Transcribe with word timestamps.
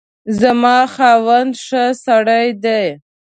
زما 0.39 0.77
خاوند 0.93 1.53
ښه 1.65 1.83
سړی 2.05 2.47
دی 2.63 2.85